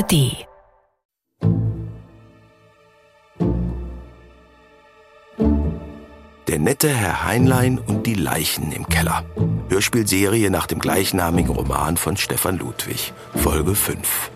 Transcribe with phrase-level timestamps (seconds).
[0.00, 0.46] ARD.
[6.48, 9.24] Der nette Herr Heinlein und die Leichen im Keller.
[9.68, 13.12] Hörspielserie nach dem gleichnamigen Roman von Stefan Ludwig.
[13.36, 14.30] Folge 5.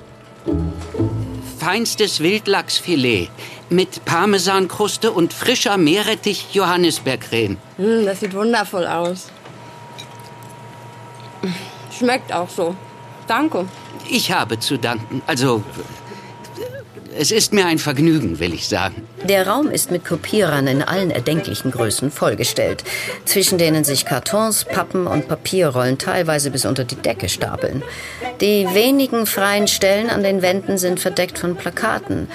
[1.58, 3.30] Feinstes Wildlachsfilet
[3.70, 7.56] mit Parmesankruste und frischer Meerrettich Johannisbeercreme.
[7.78, 9.28] Hm, das sieht wundervoll aus.
[11.98, 12.76] Schmeckt auch so.
[13.26, 13.66] Danke.
[14.10, 15.22] Ich habe zu danken.
[15.26, 15.62] Also,
[17.16, 19.06] es ist mir ein Vergnügen, will ich sagen.
[19.24, 22.82] Der Raum ist mit Kopierern in allen erdenklichen Größen vollgestellt,
[23.24, 27.82] zwischen denen sich Kartons, Pappen und Papierrollen teilweise bis unter die Decke stapeln.
[28.40, 32.28] Die wenigen freien Stellen an den Wänden sind verdeckt von Plakaten.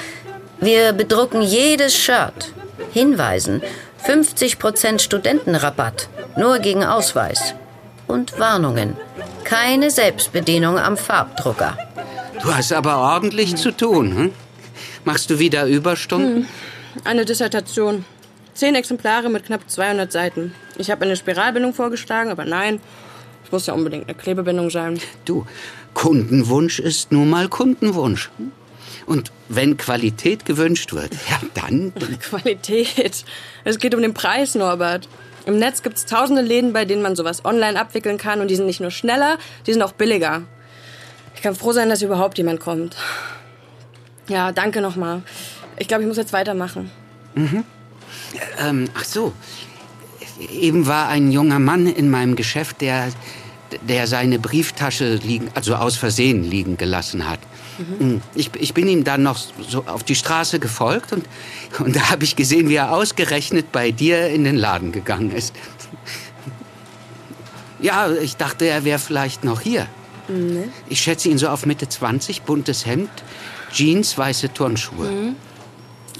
[0.61, 2.53] Wir bedrucken jedes Shirt.
[2.91, 3.61] Hinweisen.
[4.07, 6.07] 50% Studentenrabatt.
[6.37, 7.53] Nur gegen Ausweis.
[8.07, 8.95] Und Warnungen.
[9.49, 11.75] Keine Selbstbedienung am Farbdrucker.
[12.43, 14.31] Du hast aber ordentlich zu tun, hm?
[15.05, 16.47] Machst du wieder Überstunden?
[17.03, 18.05] Eine Dissertation.
[18.53, 20.53] Zehn Exemplare mit knapp 200 Seiten.
[20.77, 22.79] Ich habe eine Spiralbindung vorgeschlagen, aber nein.
[23.43, 24.99] Es muss ja unbedingt eine Klebebindung sein.
[25.25, 25.47] Du,
[25.95, 28.29] Kundenwunsch ist nun mal Kundenwunsch.
[29.07, 31.91] Und wenn Qualität gewünscht wird, ja dann.
[32.19, 33.25] Qualität.
[33.63, 35.09] Es geht um den Preis, Norbert.
[35.49, 38.39] Im Netz gibt es tausende Läden, bei denen man sowas online abwickeln kann.
[38.39, 40.43] Und die sind nicht nur schneller, die sind auch billiger.
[41.35, 42.95] Ich kann froh sein, dass überhaupt jemand kommt.
[44.27, 45.23] Ja, danke nochmal.
[45.79, 46.91] Ich glaube, ich muss jetzt weitermachen.
[48.59, 49.33] Ähm, ach so.
[50.51, 53.09] Eben war ein junger Mann in meinem Geschäft, der,
[53.81, 57.39] der seine Brieftasche liegen, also aus Versehen liegen gelassen hat.
[58.35, 61.25] Ich, ich bin ihm dann noch so auf die Straße gefolgt und,
[61.79, 65.53] und da habe ich gesehen, wie er ausgerechnet bei dir in den Laden gegangen ist.
[67.79, 69.87] Ja, ich dachte, er wäre vielleicht noch hier.
[70.89, 73.09] Ich schätze ihn so auf Mitte 20, buntes Hemd,
[73.71, 75.33] Jeans, weiße Turnschuhe.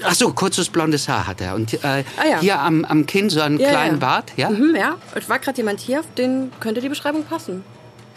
[0.02, 1.54] Ach so, kurzes blondes Haar hat er.
[1.54, 2.40] Und äh, Ah ja.
[2.40, 4.06] hier am, am Kinn so einen Ja, kleinen ja.
[4.06, 4.48] Bart, ja?
[4.50, 4.96] Mhm, ja.
[5.14, 7.62] Es war gerade jemand hier, auf den könnte die Beschreibung passen.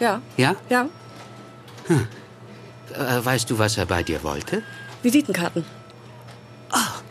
[0.00, 0.22] Ja.
[0.38, 0.56] Ja?
[0.70, 0.86] Ja.
[2.92, 4.62] Äh, weißt du, was er bei dir wollte?
[5.02, 5.64] Visitenkarten.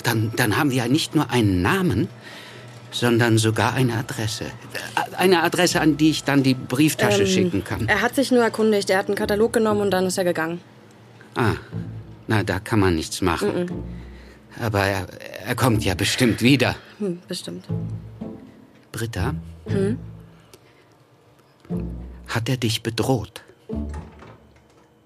[0.03, 2.09] Dann, dann haben wir ja nicht nur einen Namen,
[2.91, 4.45] sondern sogar eine Adresse.
[4.45, 7.88] Äh, Eine Adresse, an die ich dann die Brieftasche Ähm, schicken kann.
[7.88, 8.89] Er hat sich nur erkundigt.
[8.89, 10.59] Er hat einen Katalog genommen und dann ist er gegangen.
[11.35, 11.53] Ah,
[12.28, 13.72] na, da kann man nichts machen.
[14.62, 15.07] Aber er,
[15.47, 16.75] er kommt ja bestimmt wieder.
[17.00, 17.66] Hm, bestimmt.
[18.91, 19.33] Britta?
[22.28, 23.41] Hat er dich bedroht?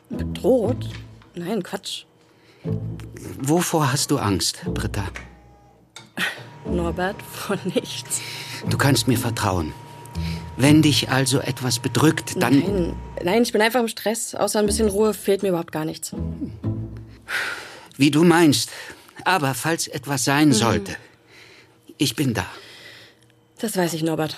[0.10, 0.90] Bedroht?
[1.36, 2.06] Nein, Quatsch.
[3.40, 5.06] Wovor hast du Angst, Britta?
[6.66, 8.22] Norbert, von nichts.
[8.70, 9.74] Du kannst mir vertrauen.
[10.58, 12.60] Wenn dich also etwas bedrückt, dann...
[12.60, 14.34] Nein, nein, ich bin einfach im Stress.
[14.34, 16.14] Außer ein bisschen Ruhe fehlt mir überhaupt gar nichts.
[17.96, 18.72] Wie du meinst.
[19.24, 20.96] Aber falls etwas sein sollte,
[21.98, 22.46] ich bin da.
[23.60, 24.38] Das weiß ich, Norbert.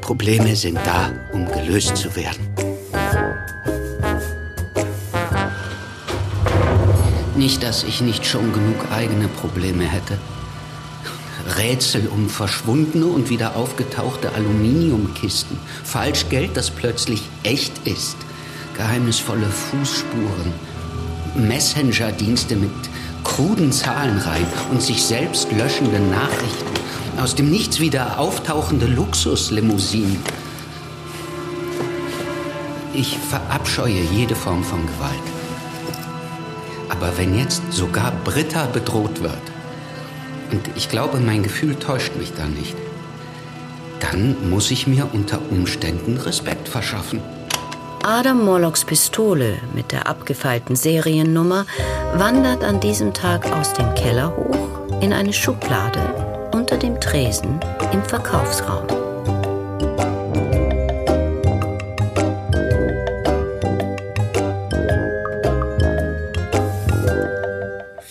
[0.00, 2.55] Probleme sind da, um gelöst zu werden.
[7.36, 10.18] Nicht, dass ich nicht schon genug eigene Probleme hätte.
[11.58, 15.58] Rätsel um verschwundene und wieder aufgetauchte Aluminiumkisten.
[15.84, 18.16] Falschgeld, das plötzlich echt ist.
[18.74, 20.52] Geheimnisvolle Fußspuren.
[21.36, 22.70] Messenger-Dienste mit
[23.22, 27.20] kruden Zahlenreihen und sich selbst löschenden Nachrichten.
[27.20, 30.18] Aus dem Nichts wieder auftauchende Luxuslimousinen.
[32.94, 35.35] Ich verabscheue jede Form von Gewalt.
[36.98, 39.34] Aber wenn jetzt sogar Britta bedroht wird,
[40.50, 42.76] und ich glaube, mein Gefühl täuscht mich da nicht,
[44.00, 47.20] dann muss ich mir unter Umständen Respekt verschaffen.
[48.04, 51.66] Adam Morlocks Pistole mit der abgefeilten Seriennummer
[52.14, 57.58] wandert an diesem Tag aus dem Keller hoch in eine Schublade unter dem Tresen
[57.92, 59.05] im Verkaufsraum.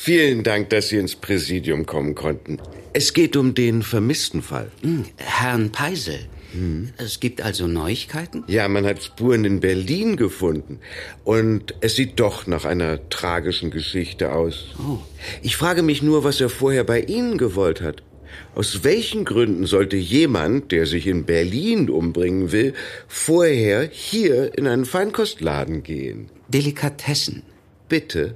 [0.06, 2.60] Vielen Dank, dass Sie ins Präsidium kommen konnten.
[2.94, 4.70] Es geht um den vermissten Fall.
[5.18, 6.20] Herrn Peisel,
[6.98, 8.44] es gibt also Neuigkeiten?
[8.46, 10.80] Ja, man hat Spuren in Berlin gefunden.
[11.24, 14.76] Und es sieht doch nach einer tragischen Geschichte aus.
[15.42, 18.04] Ich frage mich nur, was er vorher bei Ihnen gewollt hat.
[18.54, 22.76] Aus welchen Gründen sollte jemand, der sich in Berlin umbringen will,
[23.08, 26.30] vorher hier in einen Feinkostladen gehen?
[26.50, 27.42] Delikatessen.
[27.90, 28.36] Bitte?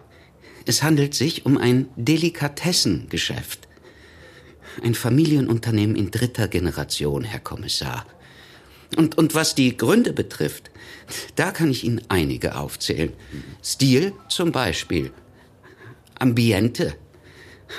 [0.69, 3.67] Es handelt sich um ein Delikatessengeschäft.
[4.83, 8.05] Ein Familienunternehmen in dritter Generation, Herr Kommissar.
[8.95, 10.69] Und, und was die Gründe betrifft,
[11.35, 13.13] da kann ich Ihnen einige aufzählen.
[13.63, 15.11] Stil zum Beispiel.
[16.19, 16.93] Ambiente.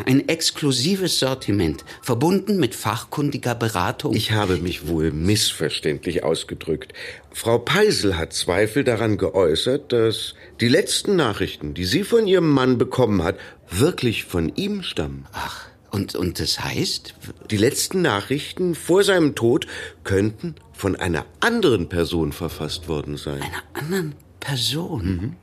[0.07, 4.15] Ein exklusives Sortiment, verbunden mit fachkundiger Beratung.
[4.15, 6.93] Ich habe mich wohl missverständlich ausgedrückt.
[7.33, 12.79] Frau Peisel hat Zweifel daran geäußert, dass die letzten Nachrichten, die sie von ihrem Mann
[12.79, 13.39] bekommen hat,
[13.71, 15.27] wirklich von ihm stammen.
[15.33, 17.15] Ach, und, und das heißt?
[17.51, 19.67] Die letzten Nachrichten vor seinem Tod
[20.05, 23.43] könnten von einer anderen Person verfasst worden sein.
[23.43, 25.05] Einer anderen Person?
[25.05, 25.37] Mhm.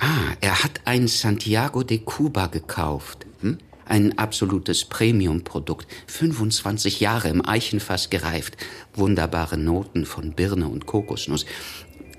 [0.00, 3.26] Ah, er hat ein Santiago de Cuba gekauft.
[3.42, 3.58] Hm?
[3.84, 5.86] Ein absolutes Premium-Produkt.
[6.06, 8.56] 25 Jahre im Eichenfass gereift.
[8.94, 11.44] Wunderbare Noten von Birne und Kokosnuss.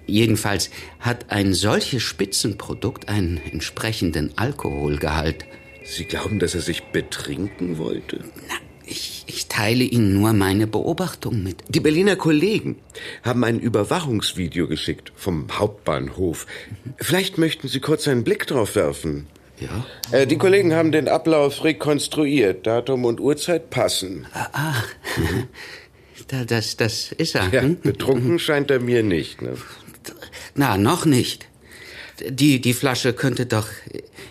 [0.05, 0.69] Jedenfalls
[0.99, 5.45] hat ein solches Spitzenprodukt einen entsprechenden Alkoholgehalt.
[5.83, 8.23] Sie glauben, dass er sich betrinken wollte?
[8.47, 8.55] Na,
[8.91, 11.63] ich, ich teile Ihnen nur meine Beobachtung mit.
[11.69, 12.75] Die Berliner Kollegen
[13.23, 16.45] haben ein Überwachungsvideo geschickt vom Hauptbahnhof.
[16.97, 19.27] Vielleicht möchten Sie kurz einen Blick drauf werfen.
[19.59, 19.85] Ja?
[20.11, 22.67] Äh, die Kollegen haben den Ablauf rekonstruiert.
[22.67, 24.27] Datum und Uhrzeit passen.
[24.33, 24.75] Ah, ah.
[26.27, 27.49] Da, das, das ist er.
[27.51, 29.41] Ja, betrunken scheint er mir nicht.
[29.41, 29.53] Ne?
[30.55, 31.49] Na, noch nicht.
[32.29, 33.67] Die, die Flasche könnte doch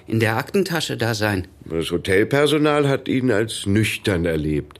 [0.06, 1.48] in der Aktentasche da sein.
[1.64, 4.78] Das Hotelpersonal hat ihn als nüchtern erlebt.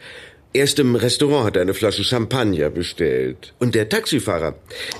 [0.53, 3.55] Erst im Restaurant hat er eine Flasche Champagner bestellt.
[3.59, 4.57] Und der Taxifahrer,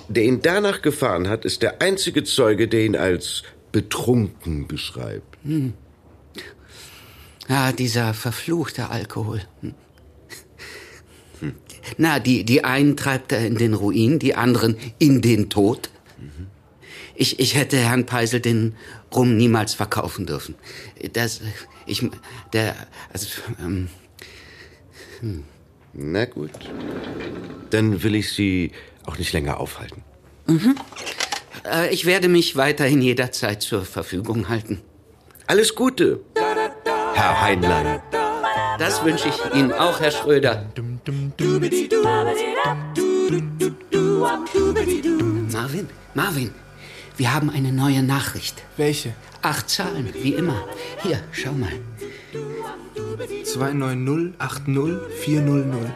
[0.09, 3.43] der ihn danach gefahren hat, ist der einzige Zeuge, der ihn als
[3.73, 5.39] betrunken beschreibt.
[5.45, 5.73] Hm.
[7.49, 9.43] Ah, dieser verfluchte Alkohol.
[9.61, 9.75] Hm.
[11.97, 15.91] Na, die, die einen treibt er in den Ruin, die anderen in den Tod.
[16.19, 16.47] Mhm.
[17.21, 18.75] Ich, ich hätte Herrn Peisel den
[19.15, 20.55] Rum niemals verkaufen dürfen.
[21.13, 21.43] Das,
[21.85, 22.09] ich,
[22.55, 22.75] der,
[23.13, 23.29] also,
[23.61, 23.89] ähm,
[25.21, 25.45] hm.
[25.93, 26.53] Na gut.
[27.69, 28.73] Dann will ich Sie
[29.05, 30.03] auch nicht länger aufhalten.
[30.47, 30.77] Mhm.
[31.71, 34.81] Äh, ich werde mich weiterhin jederzeit zur Verfügung halten.
[35.47, 36.21] Alles Gute,
[37.13, 38.01] Herr Heinlein.
[38.79, 40.73] Das wünsche ich Ihnen auch, Herr Schröder.
[45.53, 46.55] Marvin, Marvin,
[47.21, 48.63] wir haben eine neue Nachricht.
[48.79, 49.13] Welche?
[49.43, 50.65] Acht Zahlen, wie immer.
[51.03, 51.69] Hier, schau mal.
[53.45, 55.91] 290-80-400.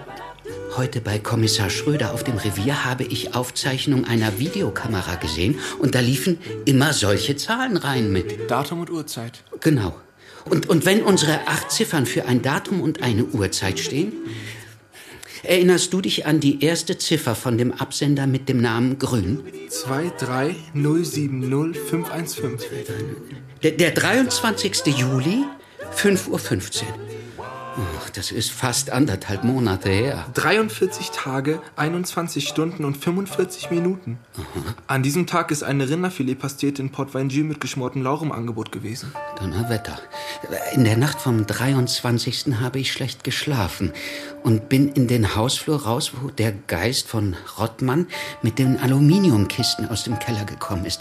[0.77, 6.01] Heute bei Kommissar Schröder auf dem Revier habe ich Aufzeichnung einer Videokamera gesehen und da
[6.01, 6.37] liefen
[6.67, 8.51] immer solche Zahlen rein mit.
[8.51, 9.45] Datum und Uhrzeit.
[9.61, 9.97] Genau.
[10.45, 14.13] Und, und wenn unsere acht Ziffern für ein Datum und eine Uhrzeit stehen,
[15.45, 19.41] erinnerst du dich an die erste Ziffer von dem Absender mit dem Namen Grün?
[19.69, 21.31] 23070
[23.63, 24.87] Der, der 23.
[24.87, 25.45] Juli,
[25.97, 26.41] 5.15 Uhr.
[27.77, 30.27] Ach, das ist fast anderthalb Monate her.
[30.35, 34.19] 43 Tage, 21 Stunden und 45 Minuten.
[34.37, 34.75] Aha.
[34.87, 39.13] An diesem Tag ist eine Rinderfiletpastete in Port Vine mit geschmortem Lauch im Angebot gewesen.
[39.39, 39.99] Donnerwetter.
[40.75, 42.61] In der Nacht vom 23.
[42.61, 43.93] habe ich schlecht geschlafen
[44.45, 48.07] und bin in den Hausflur raus, wo der Geist von Rottmann
[48.43, 51.01] mit den Aluminiumkisten aus dem Keller gekommen ist.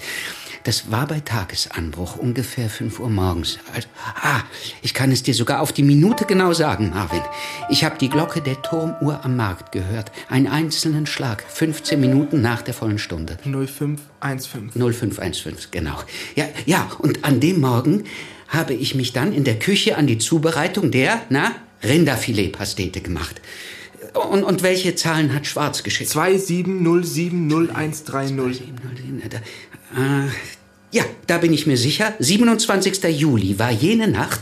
[0.63, 3.59] Das war bei Tagesanbruch, ungefähr 5 Uhr morgens.
[3.73, 3.87] Also,
[4.21, 4.41] ah,
[4.81, 7.21] ich kann es dir sogar auf die Minute genau sagen, Marvin.
[7.69, 10.11] Ich habe die Glocke der Turmuhr am Markt gehört.
[10.29, 13.37] Einen einzelnen Schlag, 15 Minuten nach der vollen Stunde.
[13.43, 14.71] 0515.
[14.71, 15.99] 0515, genau.
[16.35, 18.05] Ja, ja, und an dem Morgen
[18.47, 21.51] habe ich mich dann in der Küche an die Zubereitung der, na,
[21.83, 23.41] Rinderfiletpastete gemacht.
[24.13, 26.11] Und, und welche Zahlen hat Schwarz geschickt?
[26.11, 28.61] 27070130.
[29.95, 30.27] Äh,
[30.91, 32.13] ja, da bin ich mir sicher.
[32.19, 33.03] 27.
[33.05, 34.41] Juli war jene Nacht,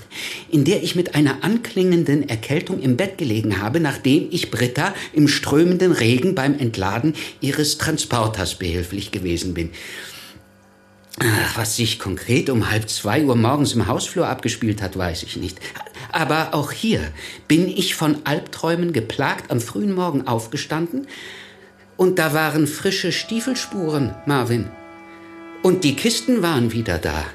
[0.50, 5.30] in der ich mit einer anklingenden Erkältung im Bett gelegen habe, nachdem ich Britta im
[5.30, 9.70] strömenden Regen beim Entladen ihres Transporters behilflich gewesen bin.
[11.20, 15.38] Ach, was sich konkret um halb zwei Uhr morgens im Hausflur abgespielt hat, weiß ich
[15.38, 15.58] nicht.
[16.12, 17.02] Aber auch hier
[17.48, 21.08] bin ich von Albträumen geplagt am frühen Morgen aufgestanden
[21.98, 24.70] und da waren frische Stiefelspuren, Marvin.
[25.64, 27.26] Und die Kisten waren wieder da.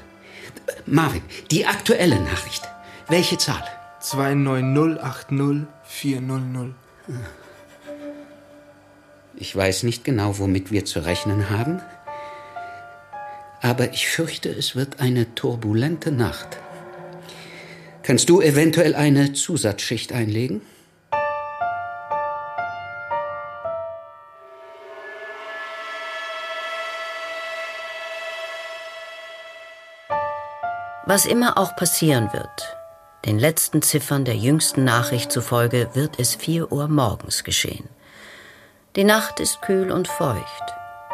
[0.85, 2.63] Marvin, die aktuelle Nachricht.
[3.07, 3.63] Welche Zahl?
[4.01, 5.65] 29080
[9.35, 11.81] Ich weiß nicht genau, womit wir zu rechnen haben,
[13.61, 16.57] aber ich fürchte, es wird eine turbulente Nacht.
[18.07, 20.61] Kannst du eventuell eine Zusatzschicht einlegen?
[31.05, 32.77] Was immer auch passieren wird,
[33.25, 37.89] den letzten Ziffern der jüngsten Nachricht zufolge wird es 4 Uhr morgens geschehen.
[38.95, 40.63] Die Nacht ist kühl und feucht.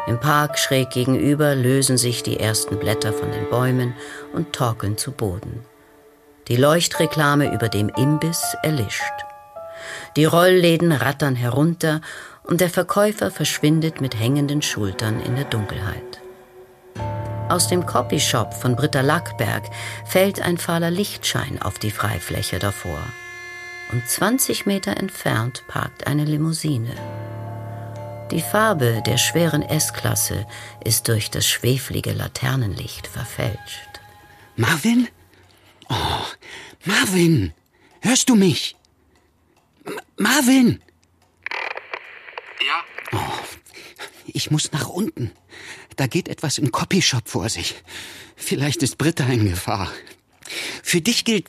[0.06, 3.94] Im Park schräg gegenüber lösen sich die ersten Blätter von den Bäumen
[4.32, 5.66] und torkeln zu Boden.
[6.48, 9.02] Die Leuchtreklame über dem Imbiss erlischt.
[10.16, 12.02] Die Rollläden rattern herunter
[12.42, 16.20] und der Verkäufer verschwindet mit hängenden Schultern in der Dunkelheit.
[17.48, 19.64] Aus dem Copyshop von Britta Lackberg
[20.06, 22.98] fällt ein fahler Lichtschein auf die Freifläche davor.
[23.92, 26.94] Und 20 Meter entfernt parkt eine Limousine.
[28.30, 30.46] Die Farbe der schweren S-Klasse
[30.84, 34.00] ist durch das schweflige Laternenlicht verfälscht.
[34.56, 35.08] Marvin?
[35.88, 36.24] Oh,
[36.84, 37.52] Marvin,
[38.00, 38.76] hörst du mich?
[39.84, 40.82] M Marvin!
[42.60, 42.84] Ja?
[43.12, 43.44] Oh,
[44.26, 45.32] ich muss nach unten.
[45.96, 47.74] Da geht etwas im Copyshop vor sich.
[48.36, 49.92] Vielleicht ist Britta in Gefahr.
[50.82, 51.46] Für dich gilt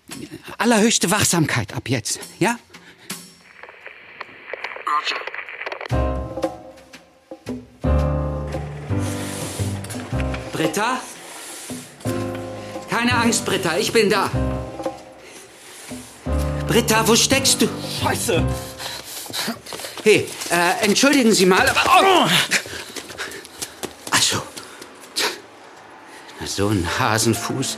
[0.58, 2.58] allerhöchste Wachsamkeit ab jetzt, ja?
[4.88, 5.22] Roger.
[10.52, 11.02] Britta?
[13.06, 14.32] Keine Angst, Britta, ich bin da.
[16.68, 17.68] Britta, wo steckst du?
[18.02, 18.44] Scheiße!
[20.04, 21.82] Hey, äh, entschuldigen Sie mal, aber...
[21.86, 22.28] Oh!
[24.10, 24.42] Ach so.
[26.40, 27.78] Na, So ein Hasenfuß.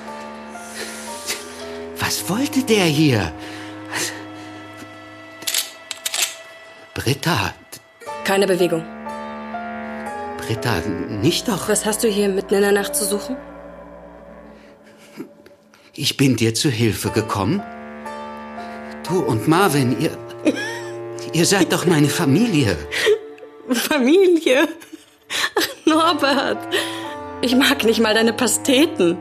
[1.99, 3.33] Was wollte der hier?
[6.93, 7.53] Britta,
[8.23, 8.85] Keine Bewegung.
[10.37, 10.79] Britta,
[11.09, 11.67] nicht doch.
[11.67, 13.35] Was hast du hier mitten in der Nacht zu suchen?
[15.99, 17.59] Ich bin dir zu Hilfe gekommen.
[19.07, 20.15] Du und Marvin, ihr.
[21.33, 22.77] Ihr seid doch meine Familie.
[23.71, 24.67] Familie.
[25.55, 26.59] Ach, Norbert.
[27.41, 29.17] Ich mag nicht mal deine Pasteten.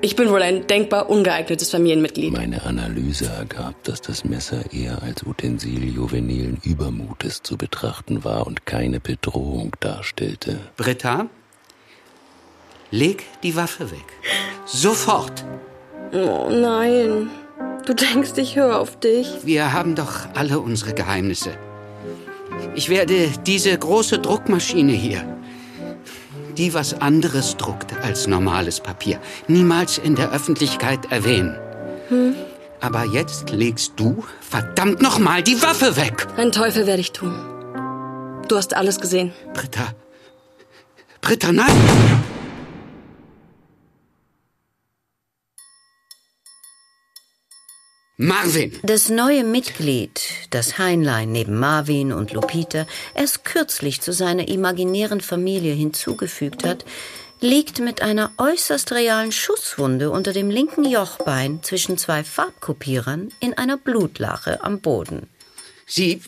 [0.00, 2.32] Ich bin wohl ein denkbar ungeeignetes Familienmitglied.
[2.32, 8.64] Meine Analyse ergab, dass das Messer eher als Utensil juvenilen Übermutes zu betrachten war und
[8.64, 10.60] keine Bedrohung darstellte.
[10.76, 11.28] Britta,
[12.92, 14.06] leg die Waffe weg.
[14.66, 15.44] Sofort.
[16.12, 17.30] Oh nein.
[17.86, 19.28] Du denkst, ich höre auf dich.
[19.44, 21.50] Wir haben doch alle unsere Geheimnisse.
[22.74, 25.24] Ich werde diese große Druckmaschine hier,
[26.56, 31.56] die was anderes druckt als normales Papier, niemals in der Öffentlichkeit erwähnen.
[32.80, 36.26] Aber jetzt legst du verdammt nochmal die Waffe weg.
[36.36, 37.34] Einen Teufel werde ich tun.
[38.48, 39.32] Du hast alles gesehen.
[39.54, 39.94] Britta.
[41.20, 42.29] Britta, nein!
[48.22, 48.78] Marvin!
[48.82, 55.72] Das neue Mitglied, das Heinlein neben Marvin und Lupita erst kürzlich zu seiner imaginären Familie
[55.72, 56.84] hinzugefügt hat,
[57.40, 63.78] liegt mit einer äußerst realen Schusswunde unter dem linken Jochbein zwischen zwei Farbkopierern in einer
[63.78, 65.26] Blutlache am Boden.
[65.86, 66.20] Sie.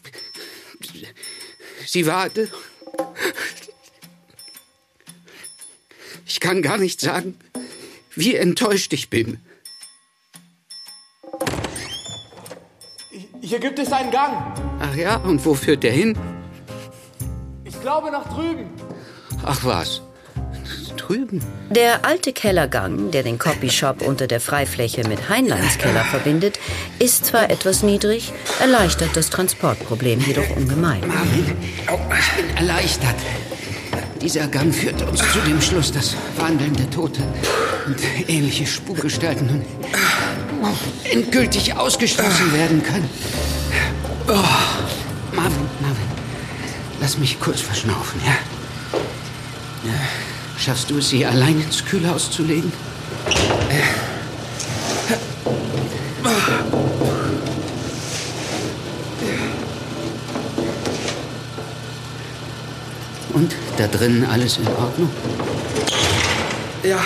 [1.85, 2.31] Sie war.
[6.25, 7.37] Ich kann gar nicht sagen,
[8.15, 9.41] wie enttäuscht ich bin.
[13.53, 14.33] Hier gibt es einen Gang.
[14.81, 16.17] Ach ja, und wo führt der hin?
[17.65, 18.65] Ich glaube nach drüben.
[19.45, 20.01] Ach was.
[20.97, 21.43] Drüben.
[21.69, 26.59] Der alte Kellergang, der den Copyshop unter der Freifläche mit Heinleins Keller verbindet,
[26.99, 31.07] ist zwar etwas niedrig, erleichtert das Transportproblem jedoch ungemein.
[31.07, 33.17] Marvin, ich bin erleichtert.
[34.23, 37.21] Dieser Gang führt uns zu dem Schluss, dass wandelnde Tote
[37.87, 39.65] und ähnliche Spukgestalten nun
[41.05, 43.09] endgültig ausgestoßen werden können.
[44.29, 44.33] Oh.
[45.35, 46.07] Marvin, Marvin,
[47.01, 48.33] lass mich kurz verschnaufen, ja?
[49.91, 49.99] ja.
[50.59, 52.73] Schaffst du es, sie allein ins Kühlhaus zu legen?
[63.33, 65.11] Und da drinnen alles in Ordnung?
[66.83, 67.01] Ja.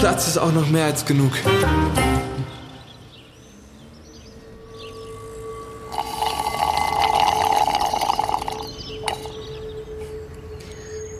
[0.00, 1.30] Platz ist auch noch mehr als genug.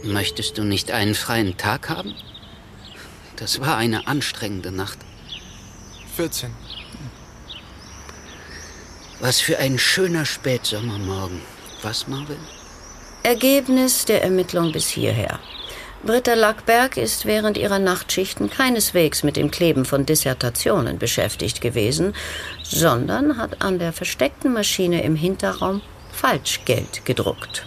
[0.03, 2.15] Möchtest du nicht einen freien Tag haben?
[3.37, 4.99] Das war eine anstrengende Nacht.
[6.17, 6.51] 14.
[9.21, 11.43] Was für ein schöner Spätsommermorgen.
[11.83, 12.39] Was, Marvin?
[13.25, 15.39] Ergebnis der Ermittlung bis hierher.
[16.03, 22.15] Britta Lackberg ist während ihrer Nachtschichten keineswegs mit dem Kleben von Dissertationen beschäftigt gewesen,
[22.63, 27.67] sondern hat an der versteckten Maschine im Hinterraum Falschgeld gedruckt.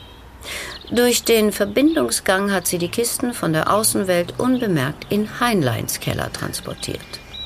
[0.89, 6.99] Durch den Verbindungsgang hat sie die Kisten von der Außenwelt unbemerkt in Heinleins Keller transportiert.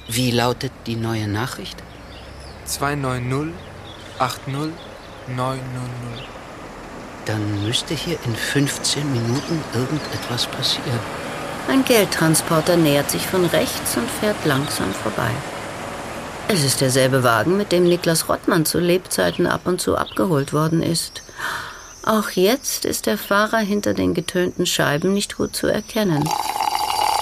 [0.08, 1.84] Wie lautet die neue Nachricht?
[2.66, 3.54] 290
[4.20, 6.37] 80900.
[7.28, 11.00] Dann müsste hier in 15 Minuten irgendetwas passieren.
[11.68, 15.32] Ein Geldtransporter nähert sich von rechts und fährt langsam vorbei.
[16.48, 20.82] Es ist derselbe Wagen, mit dem Niklas Rottmann zu Lebzeiten ab und zu abgeholt worden
[20.82, 21.22] ist.
[22.06, 26.24] Auch jetzt ist der Fahrer hinter den getönten Scheiben nicht gut zu erkennen.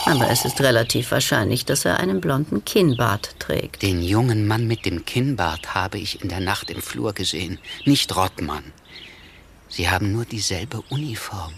[0.06, 3.82] Aber es ist relativ wahrscheinlich, dass er einen blonden Kinnbart trägt.
[3.82, 8.16] Den jungen Mann mit dem Kinnbart habe ich in der Nacht im Flur gesehen, nicht
[8.16, 8.72] Rottmann.
[9.68, 11.54] Sie haben nur dieselbe Uniform.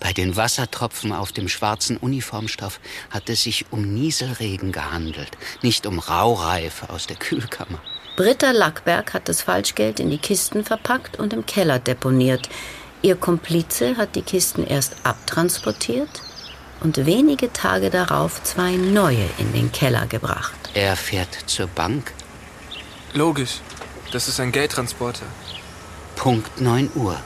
[0.00, 2.80] Bei den Wassertropfen auf dem schwarzen Uniformstoff
[3.10, 5.30] hat es sich um Nieselregen gehandelt,
[5.62, 7.80] nicht um Raureif aus der Kühlkammer.
[8.16, 12.48] Britta Lackberg hat das Falschgeld in die Kisten verpackt und im Keller deponiert.
[13.02, 16.22] Ihr Komplize hat die Kisten erst abtransportiert
[16.80, 20.54] und wenige Tage darauf zwei neue in den Keller gebracht.
[20.74, 22.12] Er fährt zur Bank.
[23.12, 23.60] Logisch.
[24.12, 25.26] Das ist ein Geldtransporter.
[26.26, 27.16] Punkt 9 Uhr.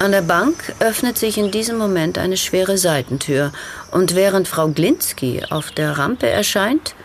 [0.00, 3.52] An der Bank öffnet sich in diesem Moment eine schwere Seitentür
[3.92, 6.96] und während Frau Glinski auf der Rampe erscheint,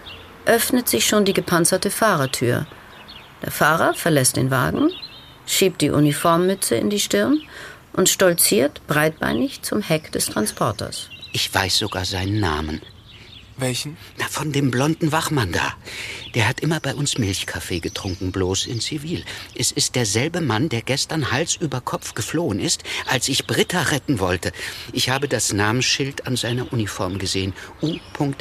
[0.47, 2.65] öffnet sich schon die gepanzerte Fahrertür.
[3.43, 4.89] Der Fahrer verlässt den Wagen,
[5.45, 7.39] schiebt die Uniformmütze in die Stirn
[7.93, 11.09] und stolziert breitbeinig zum Heck des Transporters.
[11.33, 12.81] Ich weiß sogar seinen Namen.
[13.61, 13.95] Welchen?
[14.17, 15.75] Na, von dem blonden Wachmann da.
[16.33, 19.23] Der hat immer bei uns Milchkaffee getrunken, bloß in Zivil.
[19.55, 24.19] Es ist derselbe Mann, der gestern Hals über Kopf geflohen ist, als ich Britta retten
[24.19, 24.51] wollte.
[24.93, 27.53] Ich habe das Namensschild an seiner Uniform gesehen.
[27.83, 27.97] U.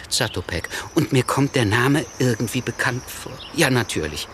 [0.09, 0.69] Zatopek.
[0.95, 3.39] Und mir kommt der Name irgendwie bekannt vor.
[3.55, 4.27] Ja, natürlich.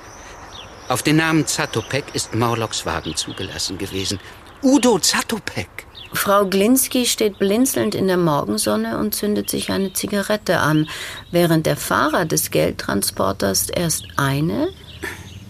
[0.89, 4.21] Auf den Namen Zatopek ist Morlocks Wagen zugelassen gewesen.
[4.63, 5.86] Udo Zatopek.
[6.13, 10.89] Frau Glinski steht blinzelnd in der Morgensonne und zündet sich eine Zigarette an,
[11.31, 14.69] während der Fahrer des Geldtransporters erst eine,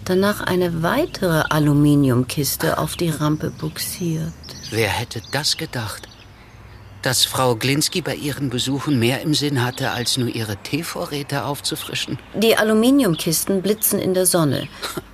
[0.05, 4.33] danach eine weitere Aluminiumkiste auf die Rampe buxiert.
[4.71, 6.09] Wer hätte das gedacht?
[7.03, 12.19] Dass Frau Glinski bei ihren Besuchen mehr im Sinn hatte, als nur ihre Teevorräte aufzufrischen?
[12.35, 14.67] Die Aluminiumkisten blitzen in der Sonne.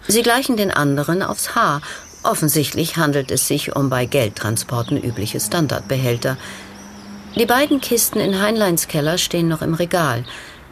[0.08, 1.82] Sie gleichen den anderen aufs Haar
[2.22, 6.36] Offensichtlich handelt es sich um bei Geldtransporten übliche Standardbehälter.
[7.36, 10.24] Die beiden Kisten in Heinleins Keller stehen noch im Regal.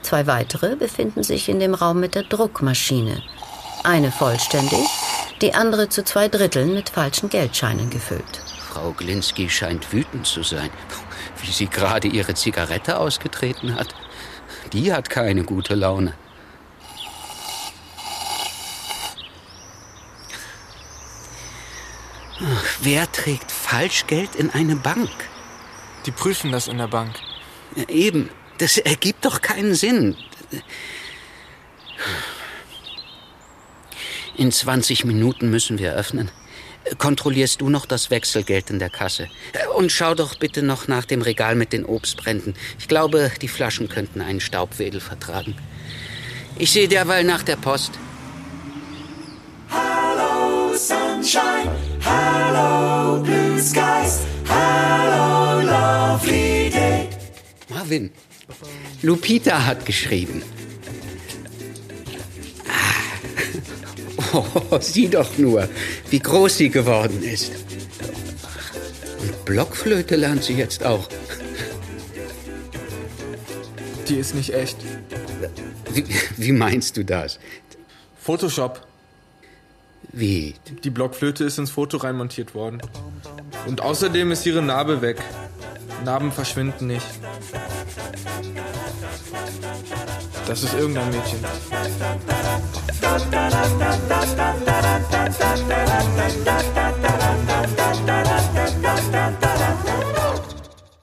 [0.03, 3.23] Zwei weitere befinden sich in dem Raum mit der Druckmaschine.
[3.83, 4.87] Eine vollständig,
[5.41, 8.43] die andere zu zwei Dritteln mit falschen Geldscheinen gefüllt.
[8.73, 10.71] Frau Glinski scheint wütend zu sein,
[11.43, 13.89] wie sie gerade ihre Zigarette ausgetreten hat.
[14.73, 16.15] Die hat keine gute Laune.
[22.81, 25.11] Wer trägt Falschgeld in eine Bank?
[26.07, 27.15] Die prüfen das in der Bank.
[27.89, 30.17] Eben, das ergibt doch keinen Sinn.
[34.37, 36.31] In 20 Minuten müssen wir öffnen.
[36.97, 39.29] Kontrollierst du noch das Wechselgeld in der Kasse?
[39.77, 42.55] Und schau doch bitte noch nach dem Regal mit den Obstbränden.
[42.79, 45.57] Ich glaube, die Flaschen könnten einen Staubwedel vertragen.
[46.57, 47.93] Ich sehe derweil nach der Post.
[50.81, 51.69] Hello, Sunshine.
[52.01, 54.25] Hello, blue skies.
[54.47, 57.09] Hello, lovely day.
[57.69, 58.11] Marvin,
[59.03, 60.43] Lupita hat geschrieben.
[62.67, 64.33] Ah.
[64.71, 65.69] Oh, sieh doch nur,
[66.11, 67.51] wie groß sie geworden ist.
[69.21, 71.09] Und Blockflöte lernt sie jetzt auch.
[74.09, 74.77] Die ist nicht echt.
[75.93, 76.05] Wie,
[76.37, 77.41] wie meinst du das?
[78.23, 78.90] Photoshop.
[80.13, 80.55] Wie?
[80.83, 82.83] Die Blockflöte ist ins Foto reinmontiert worden.
[83.67, 85.19] Und außerdem ist ihre Narbe weg.
[86.05, 87.07] Narben verschwinden nicht.
[90.47, 91.39] Das ist irgendein Mädchen.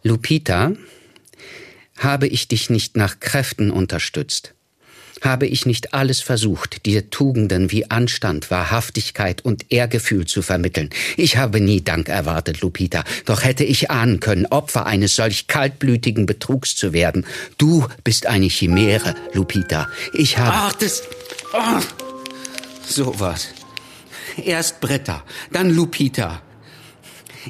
[0.04, 0.74] Lupita,
[1.98, 4.57] habe ich dich nicht nach Kräften unterstützt?
[5.22, 10.90] Habe ich nicht alles versucht, dir Tugenden wie Anstand, Wahrhaftigkeit und Ehrgefühl zu vermitteln?
[11.16, 16.26] Ich habe nie Dank erwartet, Lupita, doch hätte ich ahnen können, Opfer eines solch kaltblütigen
[16.26, 17.26] Betrugs zu werden.
[17.58, 19.88] Du bist eine Chimäre, Lupita.
[20.14, 20.52] Ich habe...
[20.54, 21.04] Ach, das...
[21.54, 21.82] Oh.
[22.86, 23.50] So was.
[24.44, 26.42] Erst Britta, dann Lupita.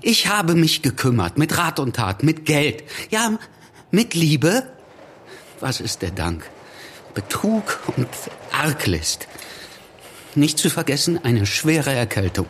[0.01, 3.37] Ich habe mich gekümmert, mit Rat und Tat, mit Geld, ja,
[3.91, 4.63] mit Liebe.
[5.59, 6.49] Was ist der Dank?
[7.17, 8.07] Betrug und
[8.51, 9.27] Arglist.
[10.35, 12.45] Nicht zu vergessen eine schwere Erkältung.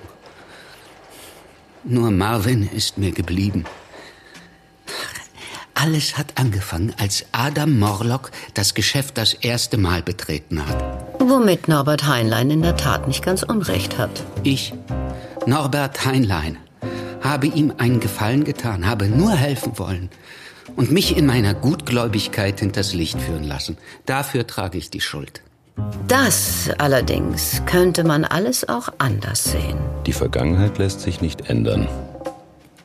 [1.85, 3.63] Nur Marvin ist mir geblieben.
[5.73, 11.15] Alles hat angefangen, als Adam Morlock das Geschäft das erste Mal betreten hat.
[11.19, 14.21] Womit Norbert Heinlein in der Tat nicht ganz unrecht hat.
[14.43, 14.73] Ich,
[15.45, 16.57] Norbert Heinlein,
[17.21, 20.09] habe ihm einen Gefallen getan, habe nur helfen wollen
[20.77, 23.77] und mich in meiner Gutgläubigkeit hinters Licht führen lassen.
[24.05, 25.41] Dafür trage ich die Schuld.
[26.07, 29.77] Das allerdings könnte man alles auch anders sehen.
[30.05, 31.87] Die Vergangenheit lässt sich nicht ändern.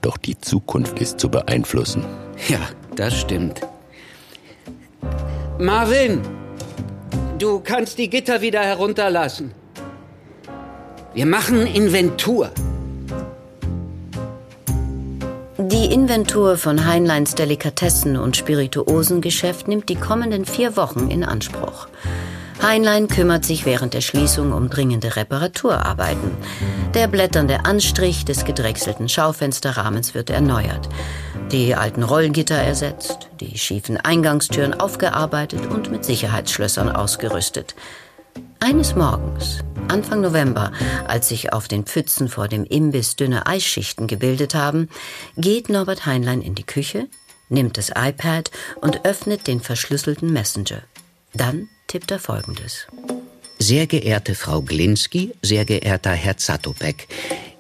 [0.01, 2.05] Doch die Zukunft ist zu beeinflussen.
[2.49, 2.59] Ja,
[2.97, 3.61] das stimmt.
[5.59, 6.21] Marvin,
[7.39, 9.53] du kannst die Gitter wieder herunterlassen.
[11.15, 12.51] Wir machen Inventur.
[15.83, 21.89] Die Inventur von Heinleins Delikatessen- und Spirituosengeschäft nimmt die kommenden vier Wochen in Anspruch.
[22.63, 26.31] Heinlein kümmert sich während der Schließung um dringende Reparaturarbeiten.
[26.95, 30.89] Der blätternde Anstrich des gedrechselten Schaufensterrahmens wird erneuert.
[31.51, 37.75] Die alten Rollgitter ersetzt, die schiefen Eingangstüren aufgearbeitet und mit Sicherheitsschlössern ausgerüstet.
[38.63, 40.71] Eines Morgens, Anfang November,
[41.09, 44.89] als sich auf den Pfützen vor dem Imbiss dünne Eisschichten gebildet haben,
[45.37, 47.09] geht Norbert Heinlein in die Küche,
[47.49, 50.81] nimmt das iPad und öffnet den verschlüsselten Messenger.
[51.35, 52.87] Dann tippt er folgendes.
[53.59, 57.09] Sehr geehrte Frau Glinski, sehr geehrter Herr Zatopek,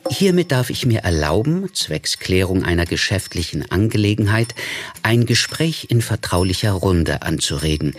[0.08, 4.54] hiermit darf ich mir erlauben, zwecks Klärung einer geschäftlichen Angelegenheit,
[5.02, 7.96] ein Gespräch in vertraulicher Runde anzuregen.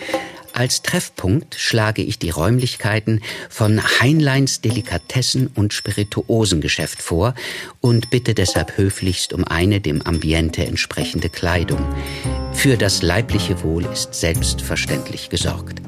[0.53, 7.33] Als Treffpunkt schlage ich die Räumlichkeiten von Heinleins Delikatessen- und Spirituosengeschäft vor
[7.81, 11.83] und bitte deshalb höflichst um eine dem Ambiente entsprechende Kleidung.
[12.53, 15.81] Für das leibliche Wohl ist selbstverständlich gesorgt.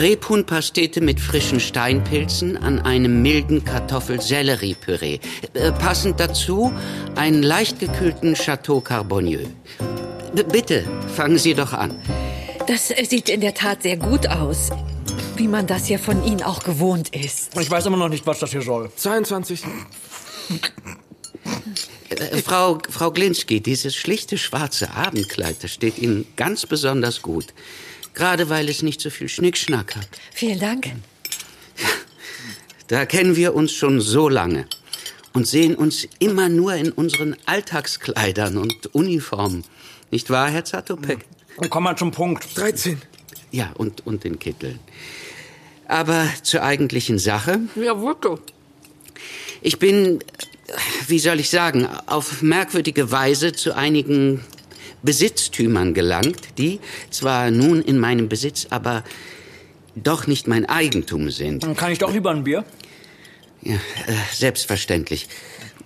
[0.00, 5.20] Rebhuhnpastete mit frischen Steinpilzen an einem milden Kartoffel-Sellerie-Püree.
[5.54, 6.72] Äh, passend dazu
[7.14, 9.48] einen leicht gekühlten Chateau Carbonieux.
[10.34, 11.98] B bitte, fangen Sie doch an.
[12.66, 14.70] Das sieht in der Tat sehr gut aus.
[15.36, 17.58] Wie man das ja von Ihnen auch gewohnt ist.
[17.58, 18.90] Ich weiß immer noch nicht, was das hier soll.
[18.94, 19.62] 22.
[22.10, 27.46] Äh, Frau, Frau Glinski, dieses schlichte schwarze Abendkleid, das steht Ihnen ganz besonders gut.
[28.16, 30.08] Gerade weil es nicht so viel Schnickschnack hat.
[30.32, 30.90] Vielen Dank.
[32.88, 34.66] Da kennen wir uns schon so lange
[35.34, 39.64] und sehen uns immer nur in unseren Alltagskleidern und Uniformen.
[40.10, 41.26] Nicht wahr, Herr Zatopek?
[41.68, 42.56] Komm mal zum Punkt.
[42.56, 43.02] 13.
[43.50, 44.78] Ja, und, und den Kitteln.
[45.86, 47.60] Aber zur eigentlichen Sache.
[47.74, 48.40] Ja, wirklich.
[49.60, 50.20] Ich bin,
[51.06, 54.42] wie soll ich sagen, auf merkwürdige Weise zu einigen
[55.02, 56.80] Besitztümern gelangt, die
[57.10, 59.04] zwar nun in meinem Besitz, aber
[59.94, 61.62] doch nicht mein Eigentum sind.
[61.62, 62.64] Dann kann ich doch lieber ein Bier.
[63.62, 63.78] Ja, äh,
[64.32, 65.28] selbstverständlich.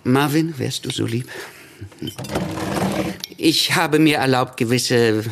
[0.03, 1.27] Marvin, wärst du so lieb?
[3.37, 5.23] Ich habe mir erlaubt, gewisse,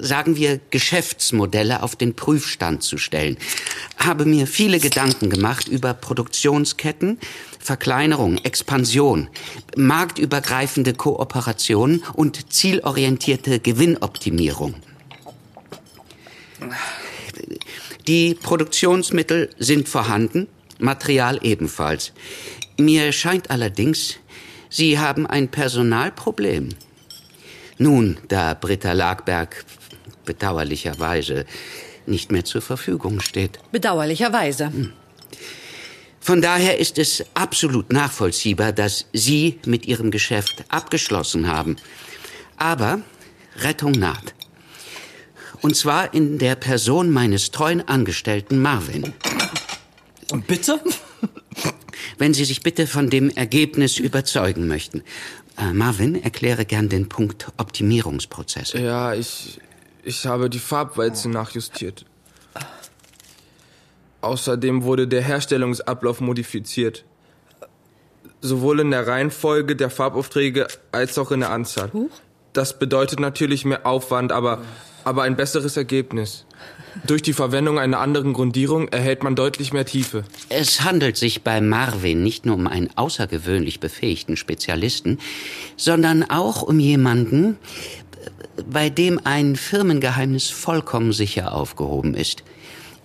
[0.00, 3.36] sagen wir, Geschäftsmodelle auf den Prüfstand zu stellen.
[3.98, 7.18] Habe mir viele Gedanken gemacht über Produktionsketten,
[7.58, 9.28] Verkleinerung, Expansion,
[9.76, 14.74] marktübergreifende Kooperation und zielorientierte Gewinnoptimierung.
[18.06, 20.46] Die Produktionsmittel sind vorhanden,
[20.78, 22.12] Material ebenfalls.
[22.78, 24.16] Mir scheint allerdings,
[24.68, 26.70] Sie haben ein Personalproblem.
[27.78, 29.64] Nun, da Britta Lagberg
[30.24, 31.44] bedauerlicherweise
[32.06, 33.58] nicht mehr zur Verfügung steht.
[33.72, 34.70] Bedauerlicherweise.
[36.20, 41.76] Von daher ist es absolut nachvollziehbar, dass Sie mit Ihrem Geschäft abgeschlossen haben.
[42.56, 43.02] Aber
[43.56, 44.34] Rettung naht.
[45.60, 49.12] Und zwar in der Person meines treuen Angestellten Marvin.
[50.30, 50.80] Und bitte?
[52.18, 55.02] Wenn Sie sich bitte von dem Ergebnis überzeugen möchten.
[55.56, 58.72] Äh, Marvin, erkläre gern den Punkt Optimierungsprozess.
[58.72, 59.60] Ja, ich,
[60.02, 62.04] ich habe die Farbwalze nachjustiert.
[64.20, 67.04] Außerdem wurde der Herstellungsablauf modifiziert.
[68.40, 71.90] Sowohl in der Reihenfolge der Farbaufträge als auch in der Anzahl.
[72.52, 74.62] Das bedeutet natürlich mehr Aufwand, aber,
[75.04, 76.44] aber ein besseres Ergebnis.
[77.06, 80.24] Durch die Verwendung einer anderen Grundierung erhält man deutlich mehr Tiefe.
[80.48, 85.18] Es handelt sich bei Marvin nicht nur um einen außergewöhnlich befähigten Spezialisten,
[85.76, 87.58] sondern auch um jemanden,
[88.70, 92.44] bei dem ein Firmengeheimnis vollkommen sicher aufgehoben ist.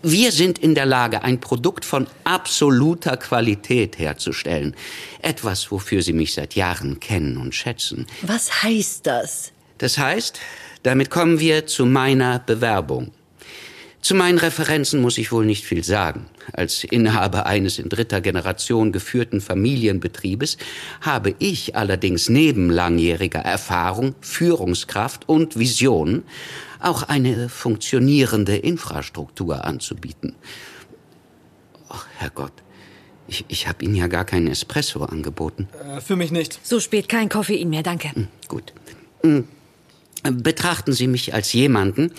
[0.02, 4.76] Wir sind in der Lage, ein Produkt von absoluter Qualität herzustellen.
[5.22, 8.08] Etwas, wofür Sie mich seit Jahren kennen und schätzen.
[8.22, 9.52] Was heißt das?
[9.78, 10.40] Das heißt,
[10.84, 13.12] damit kommen wir zu meiner Bewerbung.
[14.02, 16.28] Zu meinen Referenzen muss ich wohl nicht viel sagen.
[16.54, 20.58] Als Inhaber eines in dritter Generation geführten Familienbetriebes
[21.02, 26.24] habe ich allerdings neben langjähriger Erfahrung, Führungskraft und Vision
[26.80, 30.36] auch eine funktionierende Infrastruktur anzubieten.
[31.90, 32.54] Ach, Herrgott,
[33.28, 35.68] ich, ich habe Ihnen ja gar keinen Espresso angeboten.
[35.84, 36.60] Äh, für mich nicht.
[36.64, 38.12] So spät kein Koffein mehr, danke.
[38.48, 38.74] Gut.
[40.24, 42.12] Betrachten Sie mich als jemanden,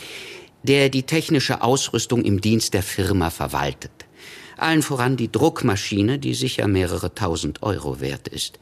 [0.63, 3.93] der die technische Ausrüstung im Dienst der Firma verwaltet.
[4.57, 8.59] Allen voran die Druckmaschine, die sicher mehrere tausend Euro wert ist.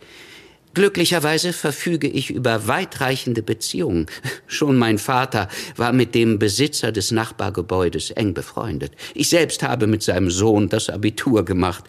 [0.75, 4.07] Glücklicherweise verfüge ich über weitreichende Beziehungen.
[4.47, 8.93] Schon mein Vater war mit dem Besitzer des Nachbargebäudes eng befreundet.
[9.15, 11.85] Ich selbst habe mit seinem Sohn das Abitur gemacht.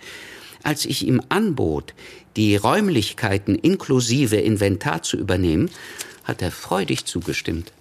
[0.63, 1.93] Als ich ihm anbot,
[2.35, 5.69] die Räumlichkeiten inklusive Inventar zu übernehmen,
[6.29, 7.71] hat er freudig zugestimmt.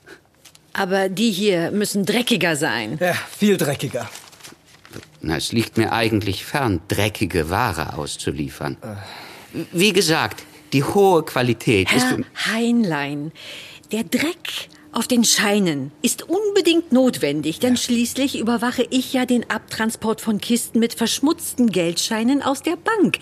[0.72, 2.98] Aber die hier müssen dreckiger sein.
[3.00, 4.08] Ja, viel dreckiger.
[5.20, 8.76] Na, es liegt mir eigentlich fern, dreckige Ware auszuliefern.
[9.72, 12.06] Wie gesagt, die hohe Qualität ist...
[12.06, 13.32] Herr Heinlein,
[13.90, 20.20] der Dreck auf den Scheinen ist unbedingt notwendig, denn schließlich überwache ich ja den Abtransport
[20.20, 23.18] von Kisten mit verschmutzten Geldscheinen aus der Bank,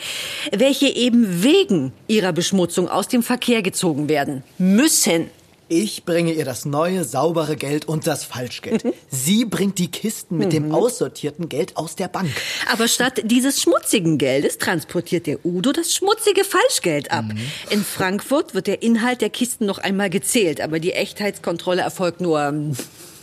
[0.52, 5.31] welche eben wegen ihrer Beschmutzung aus dem Verkehr gezogen werden müssen.
[5.68, 8.85] Ich bringe ihr das neue, saubere Geld und das Falschgeld.
[9.09, 12.31] Sie bringt die Kisten mit dem aussortierten Geld aus der Bank.
[12.72, 17.24] Aber statt dieses schmutzigen Geldes transportiert der Udo das schmutzige Falschgeld ab.
[17.70, 22.40] In Frankfurt wird der Inhalt der Kisten noch einmal gezählt, aber die Echtheitskontrolle erfolgt nur
[22.40, 22.76] ähm,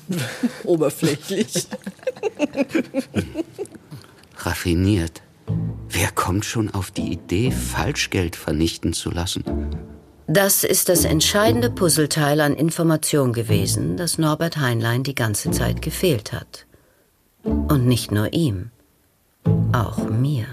[0.65, 1.53] oberflächlich.
[4.37, 5.21] Raffiniert.
[5.87, 9.45] Wer kommt schon auf die Idee, Falschgeld vernichten zu lassen?
[10.27, 16.31] Das ist das entscheidende Puzzleteil an Information gewesen, das Norbert Heinlein die ganze Zeit gefehlt
[16.31, 16.65] hat.
[17.43, 18.71] Und nicht nur ihm,
[19.73, 20.47] auch mir.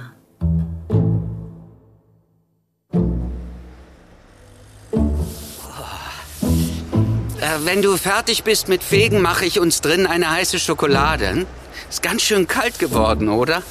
[7.40, 11.30] Äh, wenn du fertig bist mit Fegen, mache ich uns drin eine heiße Schokolade.
[11.30, 11.46] Hm?
[11.88, 13.62] Ist ganz schön kalt geworden, oder?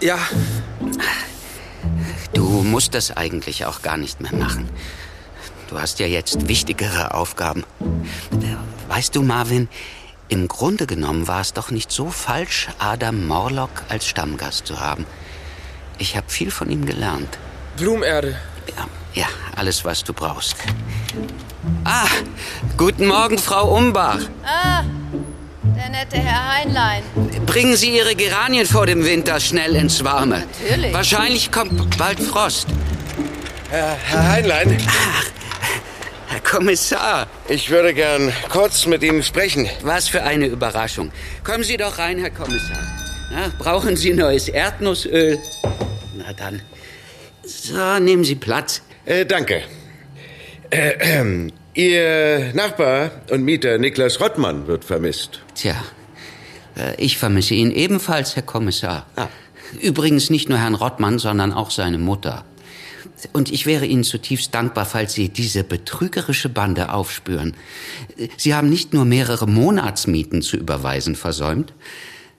[0.00, 0.18] Ja,
[2.32, 4.68] Du musst das eigentlich auch gar nicht mehr machen.
[5.72, 7.64] Du hast ja jetzt wichtigere Aufgaben.
[7.80, 9.70] Äh, Weißt du, Marvin,
[10.28, 15.06] im Grunde genommen war es doch nicht so falsch, Adam Morlock als Stammgast zu haben.
[15.96, 17.38] Ich habe viel von ihm gelernt.
[17.78, 18.36] Blumerde.
[18.76, 20.56] Ja, ja, alles, was du brauchst.
[21.84, 22.04] Ah,
[22.76, 24.18] guten Morgen, Frau Umbach.
[24.44, 24.82] Ah,
[25.74, 27.02] der nette Herr Heinlein.
[27.46, 30.44] Bringen Sie Ihre Geranien vor dem Winter schnell ins Warme.
[30.68, 30.92] Natürlich.
[30.92, 32.66] Wahrscheinlich kommt bald Frost.
[33.70, 34.76] Herr, Herr Heinlein,
[36.32, 39.68] Herr Kommissar, ich würde gern kurz mit Ihnen sprechen.
[39.82, 41.12] was für eine Überraschung.
[41.44, 42.78] Kommen Sie doch rein, Herr Kommissar.
[43.30, 45.38] Ja, brauchen Sie neues Erdnussöl?
[46.16, 46.62] Na dann.
[47.44, 48.80] So, nehmen Sie Platz.
[49.04, 49.60] Äh, danke.
[50.70, 55.42] Äh, ähm, Ihr Nachbar und Mieter Niklas Rottmann wird vermisst.
[55.54, 55.84] Tja,
[56.78, 59.04] äh, ich vermisse ihn ebenfalls, Herr Kommissar.
[59.16, 59.28] Ah.
[59.82, 62.46] Übrigens nicht nur Herrn Rottmann, sondern auch seine Mutter.
[63.32, 67.54] Und ich wäre Ihnen zutiefst dankbar, falls Sie diese betrügerische Bande aufspüren.
[68.36, 71.72] Sie haben nicht nur mehrere Monatsmieten zu überweisen versäumt,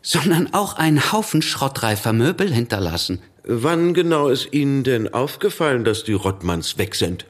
[0.02, 3.20] sondern auch einen Haufen schrottreifer Möbel hinterlassen.
[3.46, 7.26] Wann genau ist Ihnen denn aufgefallen, dass die Rottmanns weg sind?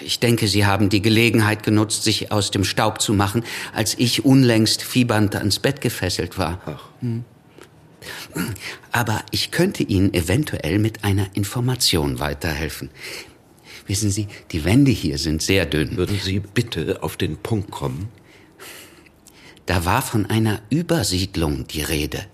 [0.00, 4.24] Ich denke, Sie haben die Gelegenheit genutzt, sich aus dem Staub zu machen, als ich
[4.24, 6.60] unlängst fiebernd ans Bett gefesselt war.
[7.00, 7.24] Hm.
[8.92, 12.90] Aber ich könnte Ihnen eventuell mit einer Information weiterhelfen.
[13.86, 15.96] Wissen Sie, die Wände hier sind sehr dünn.
[15.96, 18.08] Würden Sie bitte auf den Punkt kommen?
[19.64, 22.26] Da war von einer Übersiedlung die Rede.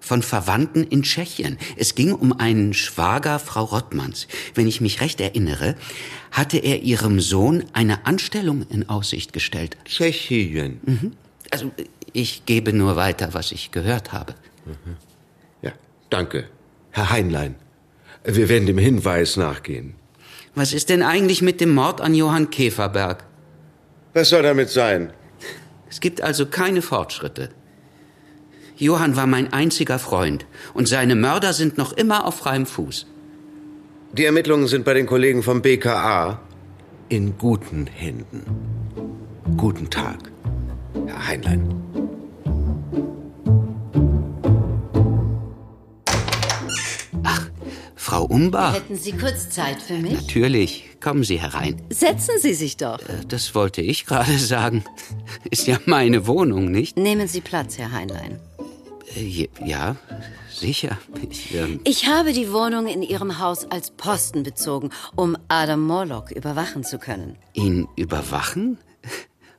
[0.00, 1.58] Von Verwandten in Tschechien.
[1.76, 4.26] Es ging um einen Schwager Frau Rottmanns.
[4.54, 5.76] Wenn ich mich recht erinnere,
[6.32, 9.76] hatte er ihrem Sohn eine Anstellung in Aussicht gestellt.
[9.84, 10.80] Tschechien.
[10.84, 11.12] Mhm.
[11.50, 11.70] Also,
[12.12, 14.34] ich gebe nur weiter, was ich gehört habe.
[14.66, 14.72] Ja,
[16.12, 16.44] danke.
[16.90, 17.54] Herr Heinlein,
[18.24, 19.94] wir werden dem Hinweis nachgehen.
[20.54, 23.24] Was ist denn eigentlich mit dem Mord an Johann Käferberg?
[24.12, 25.12] Was soll damit sein?
[25.88, 27.50] Es gibt also keine Fortschritte.
[28.76, 33.06] Johann war mein einziger Freund und seine Mörder sind noch immer auf freiem Fuß.
[34.12, 36.40] Die Ermittlungen sind bei den Kollegen vom BKA
[37.08, 38.42] in guten Händen.
[39.56, 40.30] Guten Tag,
[41.06, 42.01] Herr Heinlein.
[48.02, 48.72] Frau Unbar.
[48.74, 50.12] Hätten Sie kurz Zeit für mich?
[50.14, 50.88] Natürlich.
[51.00, 51.80] Kommen Sie herein.
[51.88, 52.98] Setzen Sie sich doch.
[52.98, 54.82] Äh, Das wollte ich gerade sagen.
[55.52, 56.96] Ist ja meine Wohnung, nicht?
[56.96, 58.40] Nehmen Sie Platz, Herr Heinlein.
[59.14, 59.94] Äh, Ja,
[60.52, 60.98] sicher.
[61.30, 66.32] Ich, ähm, Ich habe die Wohnung in Ihrem Haus als Posten bezogen, um Adam Morlock
[66.32, 67.36] überwachen zu können.
[67.52, 68.78] ihn überwachen?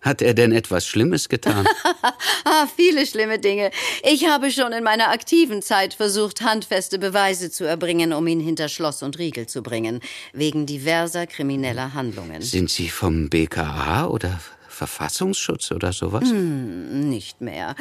[0.04, 1.66] Hat er denn etwas Schlimmes getan?
[2.46, 3.72] ah, viele schlimme Dinge.
[4.04, 8.68] Ich habe schon in meiner aktiven Zeit versucht, handfeste Beweise zu erbringen, um ihn hinter
[8.68, 10.02] Schloss und Riegel zu bringen,
[10.34, 12.42] wegen diverser krimineller Handlungen.
[12.42, 16.30] Sind Sie vom BKA oder Verfassungsschutz oder sowas?
[16.30, 17.76] Hm, nicht mehr.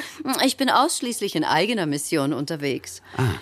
[0.44, 3.02] Ich bin ausschließlich in eigener Mission unterwegs.
[3.16, 3.34] Ah.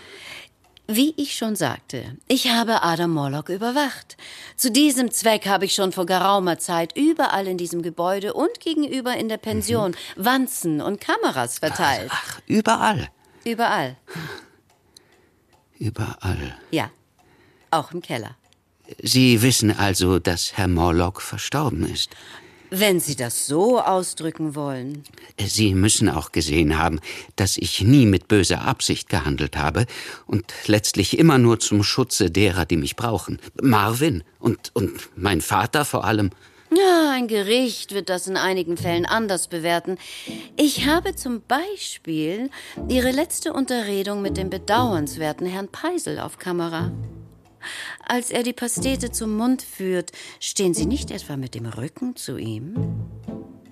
[0.93, 4.17] Wie ich schon sagte, ich habe Adam Morlock überwacht.
[4.57, 9.17] Zu diesem Zweck habe ich schon vor geraumer Zeit überall in diesem Gebäude und gegenüber
[9.17, 12.11] in der Pension Wanzen und Kameras verteilt.
[12.13, 13.09] Ach, überall.
[13.45, 13.99] Überall.
[15.79, 16.57] Überall.
[16.73, 16.91] Ja.
[17.71, 18.37] Auch im Keller.
[19.01, 22.11] Sie wissen also, dass Herr Morlock verstorben ist.
[22.71, 25.03] Wenn Sie das so ausdrücken wollen.
[25.45, 27.01] Sie müssen auch gesehen haben,
[27.35, 29.87] dass ich nie mit böser Absicht gehandelt habe
[30.27, 33.41] und letztlich immer nur zum Schutze derer, die mich brauchen.
[33.61, 36.31] Marvin und, und mein Vater vor allem.
[36.73, 39.99] Ja, ein Gericht wird das in einigen Fällen anders bewerten.
[40.57, 42.51] Ich habe zum Beispiel
[42.89, 46.93] Ihre letzte Unterredung mit dem bedauernswerten Herrn Peisel auf Kamera.
[48.07, 52.37] Als er die Pastete zum Mund führt, stehen Sie nicht etwa mit dem Rücken zu
[52.37, 52.75] ihm?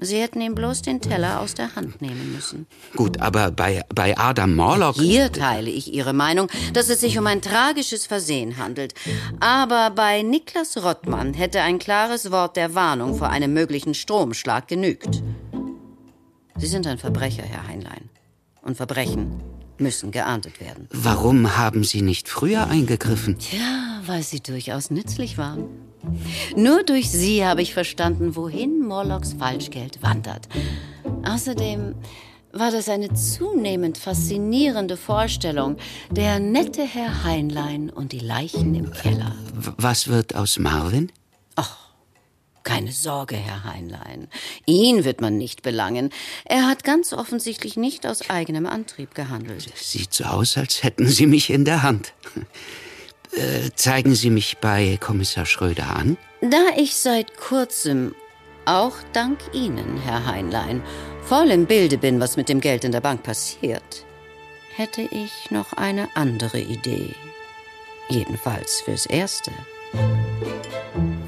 [0.01, 2.66] Sie hätten ihm bloß den Teller aus der Hand nehmen müssen.
[2.94, 4.94] Gut, aber bei, bei Adam Morlock.
[4.96, 8.94] Hier teile ich Ihre Meinung, dass es sich um ein tragisches Versehen handelt.
[9.40, 15.22] Aber bei Niklas Rottmann hätte ein klares Wort der Warnung vor einem möglichen Stromschlag genügt.
[16.57, 18.09] Sie sind ein Verbrecher, Herr Heinlein.
[18.62, 19.40] Und Verbrechen
[19.81, 20.88] müssen geahndet werden.
[20.93, 23.38] Warum haben Sie nicht früher eingegriffen?
[23.38, 25.64] Tja, weil sie durchaus nützlich waren.
[26.57, 30.49] Nur durch sie habe ich verstanden, wohin Morlocks Falschgeld wandert.
[31.25, 31.95] Außerdem
[32.53, 35.77] war das eine zunehmend faszinierende Vorstellung.
[36.11, 39.35] Der nette Herr Heinlein und die Leichen im Keller.
[39.55, 41.12] Was wird aus Marvin?
[42.68, 44.28] Keine Sorge, Herr Heinlein.
[44.66, 46.11] Ihn wird man nicht belangen.
[46.44, 49.72] Er hat ganz offensichtlich nicht aus eigenem Antrieb gehandelt.
[49.74, 52.12] Sieht so aus, als hätten Sie mich in der Hand.
[53.33, 56.16] Äh, zeigen Sie mich bei Kommissar Schröder an?
[56.40, 58.14] Da ich seit kurzem,
[58.64, 60.83] auch dank Ihnen, Herr Heinlein,
[61.22, 64.07] voll im Bilde bin, was mit dem Geld in der Bank passiert,
[64.74, 67.14] hätte ich noch eine andere Idee.
[68.09, 69.52] Jedenfalls fürs Erste.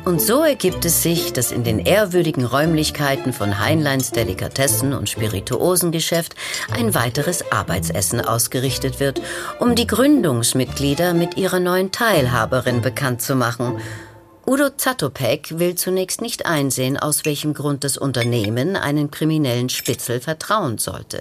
[0.05, 6.35] Und so ergibt es sich, dass in den ehrwürdigen Räumlichkeiten von Heinleins Delikatessen und Spirituosengeschäft
[6.71, 9.21] ein weiteres Arbeitsessen ausgerichtet wird,
[9.59, 13.79] um die Gründungsmitglieder mit ihrer neuen Teilhaberin bekannt zu machen.
[14.47, 20.79] Udo Zatopek will zunächst nicht einsehen, aus welchem Grund das Unternehmen einen kriminellen Spitzel vertrauen
[20.79, 21.21] sollte.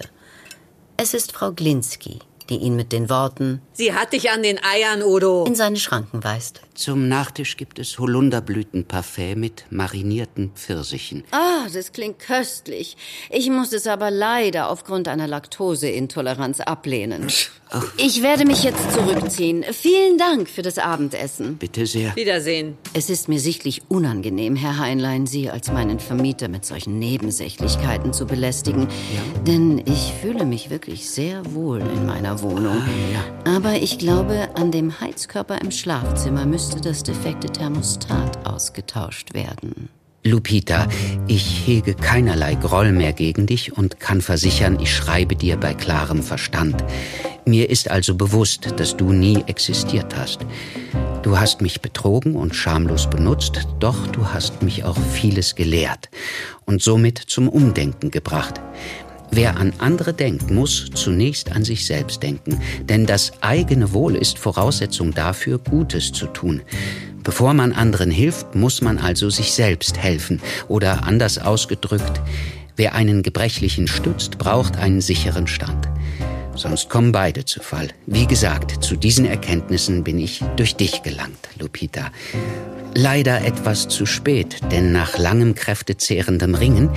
[0.96, 5.02] Es ist Frau Glinski, die ihn mit den Worten Sie hat dich an den Eiern,
[5.02, 5.46] Udo.
[5.46, 6.60] in seine Schranken weist.
[6.74, 11.24] Zum Nachtisch gibt es Holunderblütenparfait mit marinierten Pfirsichen.
[11.32, 12.98] Ah, das klingt köstlich.
[13.30, 17.28] Ich muss es aber leider aufgrund einer Laktoseintoleranz ablehnen.
[17.98, 19.63] Ich werde mich jetzt zurückziehen.
[19.72, 21.58] Vielen Dank für das Abendessen.
[21.58, 22.15] Bitte sehr.
[22.15, 22.78] Wiedersehen.
[22.94, 28.26] Es ist mir sichtlich unangenehm, Herr Heinlein, Sie als meinen Vermieter mit solchen Nebensächlichkeiten zu
[28.26, 28.88] belästigen.
[29.46, 32.82] Denn ich fühle mich wirklich sehr wohl in meiner Wohnung.
[33.46, 39.89] Aber ich glaube, an dem Heizkörper im Schlafzimmer müsste das defekte Thermostat ausgetauscht werden.
[40.23, 40.88] Lupita,
[41.27, 46.21] ich hege keinerlei Groll mehr gegen dich und kann versichern, ich schreibe dir bei klarem
[46.21, 46.84] Verstand.
[47.45, 50.39] Mir ist also bewusst, dass du nie existiert hast.
[51.23, 56.10] Du hast mich betrogen und schamlos benutzt, doch du hast mich auch vieles gelehrt
[56.65, 58.62] und somit zum Umdenken gebracht.
[59.32, 64.39] Wer an andere denkt, muss zunächst an sich selbst denken, denn das eigene Wohl ist
[64.39, 66.62] Voraussetzung dafür, Gutes zu tun.
[67.24, 70.42] Bevor man anderen hilft, muss man also sich selbst helfen.
[70.68, 72.22] Oder anders ausgedrückt,
[72.76, 75.88] wer einen Gebrechlichen stützt, braucht einen sicheren Stand.
[76.60, 77.88] Sonst kommen beide zu Fall.
[78.06, 82.12] Wie gesagt, zu diesen Erkenntnissen bin ich durch dich gelangt, Lupita.
[82.93, 86.90] Leider etwas zu spät, denn nach langem kräftezehrendem Ringen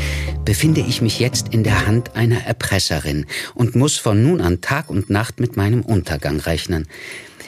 [0.45, 4.91] befinde ich mich jetzt in der Hand einer Erpresserin und muss von nun an Tag
[4.91, 6.89] und Nacht mit meinem Untergang rechnen.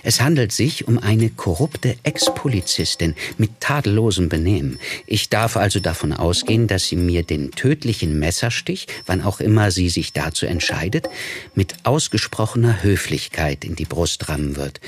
[0.05, 4.79] Es handelt sich um eine korrupte Ex-Polizistin mit tadellosem Benehmen.
[5.07, 9.89] Ich darf also davon ausgehen, dass sie mir den tödlichen Messerstich, wann auch immer sie
[9.89, 11.09] sich dazu entscheidet,
[11.55, 14.79] mit ausgesprochener Höflichkeit in die Brust rammen wird.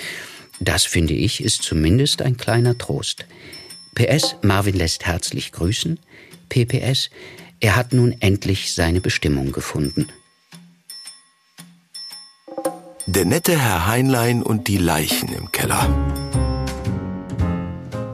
[0.61, 3.25] Das, finde ich, ist zumindest ein kleiner Trost.
[3.95, 5.99] PS, Marvin lässt herzlich grüßen.
[6.51, 7.09] PPS,
[7.61, 10.09] er hat nun endlich seine Bestimmung gefunden.
[13.09, 15.89] Der nette Herr Heinlein und die Leichen im Keller.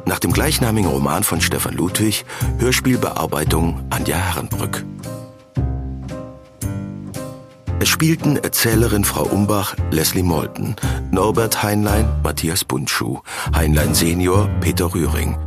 [0.05, 2.27] Nach dem gleichnamigen Roman von Stefan Ludwig,
[2.59, 4.85] Hörspielbearbeitung Anja Herrenbrück.
[7.81, 10.77] Es spielten Erzählerin Frau Umbach, Leslie Molten,
[11.11, 13.21] Norbert Heinlein, Matthias Bundschuh,
[13.57, 15.39] Heinlein Senior, Peter Rühring,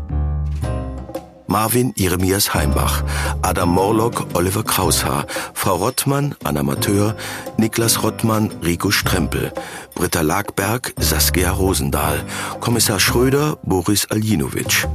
[1.47, 3.03] Marvin Jeremias Heimbach,
[3.41, 7.15] Adam Morlock, Oliver Kraushaar, Frau Rottmann, Anna Mateur,
[7.57, 9.51] Niklas Rottmann, Rico Strempel,
[9.93, 12.23] Britta Lagberg, Saskia Rosendahl,
[12.59, 14.87] Kommissar Schröder, Boris Aljinovic.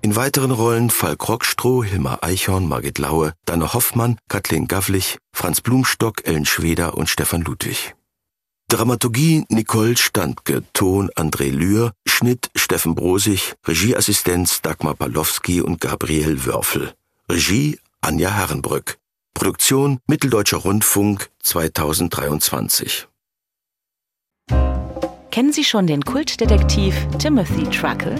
[0.00, 6.24] In weiteren Rollen Falk Rockstroh, Hilmar Eichhorn, Margit Laue, Dana Hoffmann, Kathleen Gavlich, Franz Blumstock,
[6.24, 7.97] Ellen Schweder und Stefan Ludwig.
[8.70, 16.92] Dramaturgie Nicole Standke, Ton André Lühr, Schnitt Steffen Brosig, Regieassistenz Dagmar Palowski und Gabriel Wörfel.
[17.30, 18.98] Regie Anja Herrenbrück.
[19.32, 23.08] Produktion Mitteldeutscher Rundfunk 2023.
[25.30, 28.16] Kennen Sie schon den Kultdetektiv Timothy Truckle?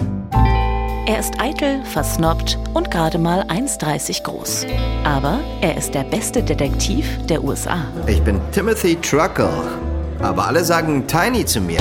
[1.05, 4.65] Er ist eitel, versnobbt und gerade mal 1,30 groß.
[5.03, 7.85] Aber er ist der beste Detektiv der USA.
[8.07, 9.79] Ich bin Timothy Truckle
[10.19, 11.79] aber alle sagen Tiny zu mir.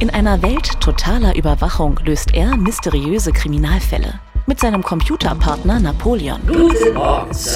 [0.00, 4.20] In einer Welt totaler Überwachung löst er mysteriöse Kriminalfälle.
[4.46, 6.40] Mit seinem Computerpartner Napoleon.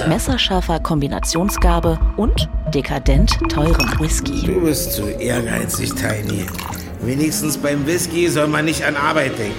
[0.09, 4.47] Messerscharfer Kombinationsgabe und dekadent teurem Whisky.
[4.47, 6.47] Du bist zu ehrgeizig, Tiny.
[7.01, 9.59] Wenigstens beim Whisky soll man nicht an Arbeit denken.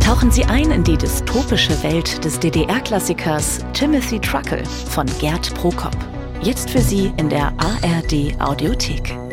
[0.00, 5.96] Tauchen Sie ein in die dystopische Welt des DDR-Klassikers Timothy Truckle von Gerd Prokop.
[6.42, 9.23] Jetzt für Sie in der ARD Audiothek.